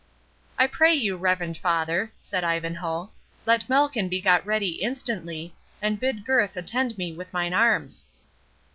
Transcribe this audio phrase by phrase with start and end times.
[0.57, 3.11] "I pray you, reverend father," said Ivanhoe,
[3.45, 8.05] "let Malkin be got ready instantly, and bid Gurth attend me with mine arms."